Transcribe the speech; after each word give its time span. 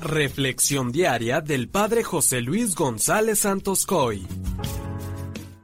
Reflexión 0.00 0.92
diaria 0.92 1.40
del 1.40 1.68
Padre 1.68 2.04
José 2.04 2.40
Luis 2.40 2.76
González 2.76 3.40
Santos 3.40 3.84
Coy. 3.84 4.24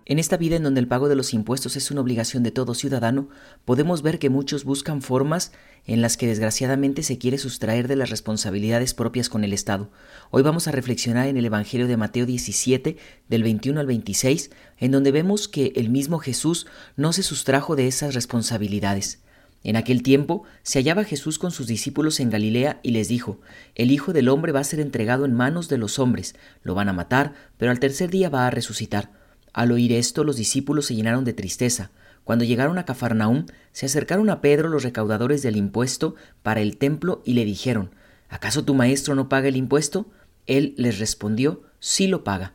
En 0.07 0.19
esta 0.19 0.37
vida 0.37 0.57
en 0.57 0.65
donde 0.65 0.81
el 0.81 0.89
pago 0.89 1.09
de 1.09 1.15
los 1.15 1.33
impuestos 1.33 1.77
es 1.77 1.93
una 1.93 2.01
obligación 2.01 2.43
de 2.43 2.51
todo 2.51 2.75
ciudadano, 2.75 3.29
podemos 3.65 4.03
ver 4.03 4.19
que 4.19 4.31
muchos 4.31 4.65
buscan 4.65 5.03
formas 5.03 5.53
en 5.87 6.03
las 6.03 6.17
que 6.17 6.27
desgraciadamente 6.27 7.05
se 7.05 7.17
quiere 7.17 7.39
sustraer 7.39 7.87
de 7.87 7.95
las 7.95 8.11
responsabilidades 8.11 8.93
propias 8.93 9.29
con 9.29 9.45
el 9.45 9.53
Estado. 9.53 9.93
Hoy 10.31 10.43
vamos 10.43 10.67
a 10.67 10.73
reflexionar 10.73 11.29
en 11.29 11.37
el 11.37 11.45
Evangelio 11.45 11.87
de 11.87 11.97
Mateo 11.97 12.27
17, 12.27 12.97
del 13.29 13.43
21 13.45 13.79
al 13.79 13.87
26, 13.87 14.51
en 14.79 14.91
donde 14.91 15.13
vemos 15.13 15.47
que 15.47 15.73
el 15.77 15.91
mismo 15.91 16.19
Jesús 16.19 16.67
no 16.97 17.13
se 17.13 17.23
sustrajo 17.23 17.77
de 17.77 17.87
esas 17.87 18.15
responsabilidades. 18.15 19.24
En 19.65 19.77
aquel 19.77 20.03
tiempo 20.03 20.45
se 20.63 20.79
hallaba 20.79 21.05
Jesús 21.05 21.39
con 21.39 21.51
sus 21.51 21.67
discípulos 21.67 22.21
en 22.21 22.29
Galilea 22.29 22.81
y 22.83 22.91
les 22.91 23.09
dijo, 23.09 23.41
El 23.75 23.91
Hijo 23.91 24.13
del 24.13 24.29
Hombre 24.29 24.53
va 24.53 24.61
a 24.61 24.65
ser 24.65 24.79
entregado 24.79 25.25
en 25.25 25.33
manos 25.33 25.71
de 25.71 25.79
los 25.79 25.99
hombres, 25.99 26.37
lo 26.63 26.75
van 26.75 26.91
a 26.91 26.93
matar, 26.93 27.33
pero 27.57 27.71
al 27.71 27.81
tercer 27.81 28.11
día 28.11 28.29
va 28.29 28.47
a 28.47 28.51
resucitar. 28.51 29.11
Al 29.55 29.73
oír 29.73 29.93
esto, 29.93 30.23
los 30.23 30.37
discípulos 30.37 30.87
se 30.87 30.95
llenaron 30.95 31.25
de 31.25 31.33
tristeza. 31.33 31.91
Cuando 32.25 32.45
llegaron 32.45 32.77
a 32.77 32.85
Cafarnaúm, 32.85 33.47
se 33.73 33.87
acercaron 33.87 34.29
a 34.29 34.43
Pedro 34.43 34.69
los 34.69 34.83
recaudadores 34.83 35.43
del 35.43 35.57
impuesto 35.57 36.15
para 36.43 36.61
el 36.61 36.77
templo 36.77 37.23
y 37.25 37.33
le 37.33 37.47
dijeron, 37.47 37.91
¿acaso 38.29 38.67
tu 38.67 38.75
maestro 38.75 39.15
no 39.15 39.31
paga 39.31 39.49
el 39.49 39.57
impuesto? 39.57 40.11
Él 40.47 40.75
les 40.77 40.99
respondió, 40.99 41.63
sí 41.81 42.07
lo 42.07 42.23
paga. 42.23 42.53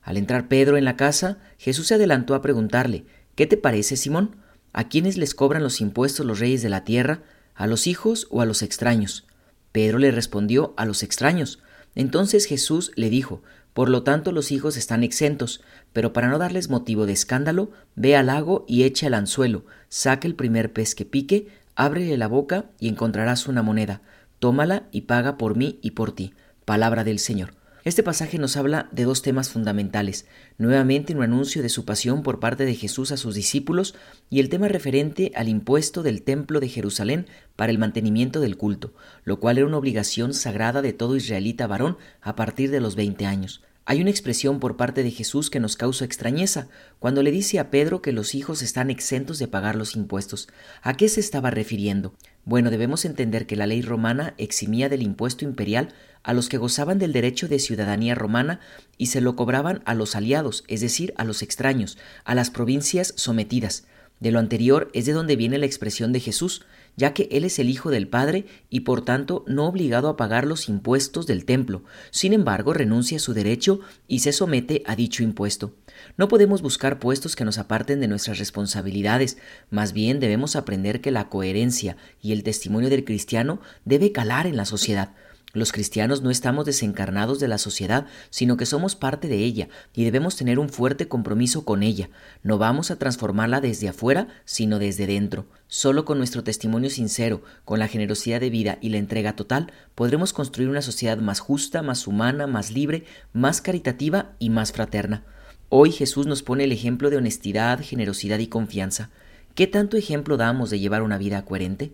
Al 0.00 0.16
entrar 0.16 0.46
Pedro 0.46 0.76
en 0.76 0.84
la 0.84 0.96
casa, 0.96 1.38
Jesús 1.58 1.88
se 1.88 1.94
adelantó 1.94 2.36
a 2.36 2.42
preguntarle, 2.42 3.04
¿qué 3.34 3.48
te 3.48 3.56
parece, 3.56 3.96
Simón? 3.96 4.36
¿A 4.72 4.88
quiénes 4.88 5.16
les 5.16 5.34
cobran 5.34 5.62
los 5.62 5.80
impuestos 5.80 6.24
los 6.24 6.38
reyes 6.38 6.62
de 6.62 6.68
la 6.68 6.84
tierra? 6.84 7.20
¿A 7.54 7.66
los 7.66 7.86
hijos 7.86 8.26
o 8.30 8.40
a 8.40 8.46
los 8.46 8.62
extraños? 8.62 9.26
Pedro 9.70 9.98
le 9.98 10.10
respondió, 10.10 10.74
a 10.76 10.84
los 10.84 11.02
extraños. 11.02 11.60
Entonces 11.94 12.46
Jesús 12.46 12.92
le 12.94 13.10
dijo, 13.10 13.42
por 13.74 13.88
lo 13.88 14.02
tanto 14.02 14.32
los 14.32 14.50
hijos 14.50 14.76
están 14.76 15.02
exentos, 15.02 15.62
pero 15.92 16.12
para 16.12 16.28
no 16.28 16.38
darles 16.38 16.70
motivo 16.70 17.06
de 17.06 17.12
escándalo, 17.12 17.70
ve 17.96 18.16
al 18.16 18.26
lago 18.26 18.64
y 18.68 18.84
echa 18.84 19.06
el 19.06 19.14
anzuelo, 19.14 19.64
saca 19.88 20.26
el 20.26 20.34
primer 20.34 20.72
pez 20.72 20.94
que 20.94 21.04
pique, 21.04 21.48
ábrele 21.74 22.16
la 22.16 22.28
boca 22.28 22.66
y 22.78 22.88
encontrarás 22.88 23.46
una 23.46 23.62
moneda, 23.62 24.02
tómala 24.38 24.84
y 24.90 25.02
paga 25.02 25.38
por 25.38 25.56
mí 25.56 25.78
y 25.82 25.92
por 25.92 26.12
ti. 26.12 26.34
Palabra 26.64 27.04
del 27.04 27.18
Señor. 27.18 27.61
Este 27.84 28.04
pasaje 28.04 28.38
nos 28.38 28.56
habla 28.56 28.88
de 28.92 29.02
dos 29.02 29.22
temas 29.22 29.50
fundamentales, 29.50 30.26
nuevamente 30.56 31.16
un 31.16 31.22
anuncio 31.24 31.62
de 31.62 31.68
su 31.68 31.84
pasión 31.84 32.22
por 32.22 32.38
parte 32.38 32.64
de 32.64 32.76
Jesús 32.76 33.10
a 33.10 33.16
sus 33.16 33.34
discípulos 33.34 33.96
y 34.30 34.38
el 34.38 34.48
tema 34.48 34.68
referente 34.68 35.32
al 35.34 35.48
impuesto 35.48 36.04
del 36.04 36.22
templo 36.22 36.60
de 36.60 36.68
Jerusalén 36.68 37.26
para 37.56 37.72
el 37.72 37.78
mantenimiento 37.78 38.38
del 38.38 38.56
culto, 38.56 38.94
lo 39.24 39.40
cual 39.40 39.58
era 39.58 39.66
una 39.66 39.78
obligación 39.78 40.32
sagrada 40.32 40.80
de 40.80 40.92
todo 40.92 41.16
israelita 41.16 41.66
varón 41.66 41.98
a 42.20 42.36
partir 42.36 42.70
de 42.70 42.80
los 42.80 42.94
veinte 42.94 43.26
años. 43.26 43.64
Hay 43.84 44.00
una 44.00 44.10
expresión 44.10 44.60
por 44.60 44.76
parte 44.76 45.02
de 45.02 45.10
Jesús 45.10 45.50
que 45.50 45.58
nos 45.58 45.76
causa 45.76 46.04
extrañeza 46.04 46.68
cuando 47.00 47.22
le 47.24 47.32
dice 47.32 47.58
a 47.58 47.70
Pedro 47.70 48.00
que 48.00 48.12
los 48.12 48.36
hijos 48.36 48.62
están 48.62 48.90
exentos 48.90 49.40
de 49.40 49.48
pagar 49.48 49.74
los 49.74 49.96
impuestos. 49.96 50.48
¿A 50.82 50.96
qué 50.96 51.08
se 51.08 51.18
estaba 51.18 51.50
refiriendo? 51.50 52.14
Bueno, 52.44 52.70
debemos 52.70 53.04
entender 53.04 53.44
que 53.44 53.56
la 53.56 53.66
ley 53.66 53.82
romana 53.82 54.34
eximía 54.38 54.88
del 54.88 55.02
impuesto 55.02 55.44
imperial 55.44 55.88
a 56.22 56.32
los 56.32 56.48
que 56.48 56.58
gozaban 56.58 57.00
del 57.00 57.12
derecho 57.12 57.48
de 57.48 57.58
ciudadanía 57.58 58.14
romana 58.14 58.60
y 58.98 59.06
se 59.06 59.20
lo 59.20 59.34
cobraban 59.34 59.82
a 59.84 59.94
los 59.94 60.14
aliados, 60.14 60.62
es 60.68 60.80
decir, 60.80 61.12
a 61.16 61.24
los 61.24 61.42
extraños, 61.42 61.98
a 62.24 62.36
las 62.36 62.50
provincias 62.50 63.12
sometidas. 63.16 63.84
De 64.22 64.30
lo 64.30 64.38
anterior 64.38 64.88
es 64.94 65.04
de 65.04 65.14
donde 65.14 65.34
viene 65.34 65.58
la 65.58 65.66
expresión 65.66 66.12
de 66.12 66.20
Jesús, 66.20 66.64
ya 66.96 67.12
que 67.12 67.28
Él 67.32 67.42
es 67.42 67.58
el 67.58 67.68
Hijo 67.68 67.90
del 67.90 68.06
Padre 68.06 68.46
y 68.70 68.80
por 68.80 69.04
tanto 69.04 69.44
no 69.48 69.66
obligado 69.66 70.08
a 70.08 70.16
pagar 70.16 70.46
los 70.46 70.68
impuestos 70.68 71.26
del 71.26 71.44
templo. 71.44 71.82
Sin 72.12 72.32
embargo, 72.32 72.72
renuncia 72.72 73.16
a 73.16 73.20
su 73.20 73.34
derecho 73.34 73.80
y 74.06 74.20
se 74.20 74.32
somete 74.32 74.84
a 74.86 74.94
dicho 74.94 75.24
impuesto. 75.24 75.74
No 76.16 76.28
podemos 76.28 76.62
buscar 76.62 77.00
puestos 77.00 77.34
que 77.34 77.44
nos 77.44 77.58
aparten 77.58 77.98
de 77.98 78.06
nuestras 78.06 78.38
responsabilidades, 78.38 79.38
más 79.70 79.92
bien 79.92 80.20
debemos 80.20 80.54
aprender 80.54 81.00
que 81.00 81.10
la 81.10 81.28
coherencia 81.28 81.96
y 82.22 82.30
el 82.30 82.44
testimonio 82.44 82.90
del 82.90 83.04
cristiano 83.04 83.60
debe 83.84 84.12
calar 84.12 84.46
en 84.46 84.56
la 84.56 84.66
sociedad. 84.66 85.16
Los 85.54 85.70
cristianos 85.70 86.22
no 86.22 86.30
estamos 86.30 86.64
desencarnados 86.64 87.38
de 87.38 87.46
la 87.46 87.58
sociedad, 87.58 88.06
sino 88.30 88.56
que 88.56 88.64
somos 88.64 88.96
parte 88.96 89.28
de 89.28 89.36
ella 89.36 89.68
y 89.92 90.04
debemos 90.04 90.34
tener 90.34 90.58
un 90.58 90.70
fuerte 90.70 91.08
compromiso 91.08 91.66
con 91.66 91.82
ella. 91.82 92.08
No 92.42 92.56
vamos 92.56 92.90
a 92.90 92.96
transformarla 92.98 93.60
desde 93.60 93.88
afuera, 93.88 94.28
sino 94.46 94.78
desde 94.78 95.06
dentro. 95.06 95.44
Solo 95.68 96.06
con 96.06 96.16
nuestro 96.16 96.42
testimonio 96.42 96.88
sincero, 96.88 97.42
con 97.66 97.78
la 97.78 97.88
generosidad 97.88 98.40
de 98.40 98.48
vida 98.48 98.78
y 98.80 98.88
la 98.88 98.96
entrega 98.96 99.36
total, 99.36 99.70
podremos 99.94 100.32
construir 100.32 100.70
una 100.70 100.80
sociedad 100.80 101.18
más 101.18 101.40
justa, 101.40 101.82
más 101.82 102.06
humana, 102.06 102.46
más 102.46 102.70
libre, 102.70 103.04
más 103.34 103.60
caritativa 103.60 104.32
y 104.38 104.48
más 104.48 104.72
fraterna. 104.72 105.22
Hoy 105.68 105.92
Jesús 105.92 106.26
nos 106.26 106.42
pone 106.42 106.64
el 106.64 106.72
ejemplo 106.72 107.10
de 107.10 107.18
honestidad, 107.18 107.80
generosidad 107.82 108.38
y 108.38 108.46
confianza. 108.46 109.10
¿Qué 109.54 109.66
tanto 109.66 109.98
ejemplo 109.98 110.38
damos 110.38 110.70
de 110.70 110.80
llevar 110.80 111.02
una 111.02 111.18
vida 111.18 111.44
coherente? 111.44 111.92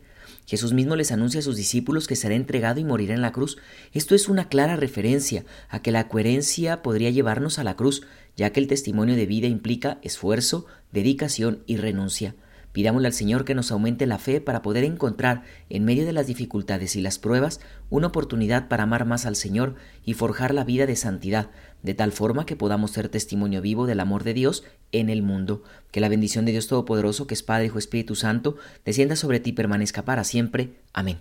Jesús 0.49 0.73
mismo 0.73 0.97
les 0.97 1.13
anuncia 1.13 1.41
a 1.41 1.43
sus 1.43 1.57
discípulos 1.57 2.09
que 2.09 2.17
será 2.17 2.35
entregado 2.35 2.81
y 2.81 2.85
morirá 2.85 3.13
en 3.13 3.21
la 3.21 3.33
cruz. 3.33 3.59
Esto 3.93 4.15
es 4.15 4.31
una 4.31 4.49
clara 4.49 4.77
referencia 4.77 5.45
a 5.69 5.83
que 5.83 5.93
la 5.93 6.09
coherencia 6.09 6.81
podría 6.81 7.11
llevarnos 7.11 7.59
a 7.59 7.65
la 7.65 7.77
cruz, 7.77 8.07
ya 8.35 8.49
que 8.49 8.59
el 8.59 8.67
testimonio 8.67 9.15
de 9.15 9.27
vida 9.27 9.47
implica 9.47 9.99
esfuerzo, 10.01 10.65
dedicación 10.91 11.63
y 11.67 11.77
renuncia. 11.77 12.35
Pidámosle 12.73 13.09
al 13.09 13.13
Señor 13.13 13.45
que 13.45 13.55
nos 13.55 13.71
aumente 13.71 14.07
la 14.07 14.17
fe 14.17 14.41
para 14.41 14.63
poder 14.63 14.85
encontrar, 14.85 15.43
en 15.69 15.85
medio 15.85 16.07
de 16.07 16.15
las 16.15 16.27
dificultades 16.27 16.97
y 16.97 17.03
las 17.03 17.19
pruebas, 17.19 17.61
una 17.91 18.07
oportunidad 18.07 18.69
para 18.69 18.85
amar 18.85 19.05
más 19.05 19.27
al 19.27 19.37
Señor 19.37 19.75
y 20.03 20.15
forjar 20.15 20.55
la 20.55 20.65
vida 20.65 20.87
de 20.87 20.97
santidad, 20.97 21.51
de 21.83 21.95
tal 21.95 22.13
forma 22.13 22.45
que 22.45 22.57
podamos 22.57 22.91
ser 22.91 23.09
testimonio 23.09 23.63
vivo 23.63 23.87
del 23.87 24.01
amor 24.01 24.25
de 24.25 24.35
Dios 24.35 24.65
en 24.93 25.09
el 25.09 25.23
mundo. 25.23 25.63
Que 25.91 26.01
la 26.01 26.11
bendición 26.11 26.45
de 26.45 26.53
Dios 26.53 26.69
Todopoderoso, 26.69 27.27
que 27.27 27.35
es 27.35 27.43
Padre, 27.43 27.67
Hijo, 27.67 27.79
Espíritu 27.79 28.15
Santo, 28.15 28.57
descienda 28.85 29.17
sobre 29.17 29.41
ti 29.41 29.51
y 29.51 29.55
permanezca 29.55 30.05
para 30.05 30.25
siempre. 30.25 30.75
Amén. 30.93 31.17